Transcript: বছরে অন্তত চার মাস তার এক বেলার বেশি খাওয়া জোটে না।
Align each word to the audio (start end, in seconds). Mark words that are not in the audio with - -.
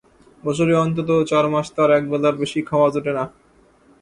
বছরে 0.43 0.73
অন্তত 0.75 1.09
চার 1.31 1.45
মাস 1.53 1.67
তার 1.75 1.89
এক 1.97 2.03
বেলার 2.11 2.35
বেশি 2.41 2.59
খাওয়া 2.69 2.87
জোটে 2.93 3.11
না। 3.17 3.23